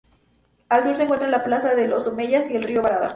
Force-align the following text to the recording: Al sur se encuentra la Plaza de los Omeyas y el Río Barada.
Al 0.69 0.83
sur 0.83 0.95
se 0.95 1.03
encuentra 1.03 1.29
la 1.29 1.43
Plaza 1.43 1.75
de 1.75 1.87
los 1.87 2.07
Omeyas 2.07 2.49
y 2.49 2.55
el 2.55 2.63
Río 2.63 2.81
Barada. 2.81 3.09